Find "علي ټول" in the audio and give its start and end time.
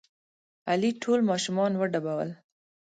0.69-1.19